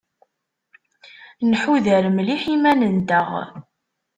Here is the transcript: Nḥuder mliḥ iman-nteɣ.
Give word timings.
Nḥuder 1.49 2.03
mliḥ 2.15 2.41
iman-nteɣ. 2.55 3.29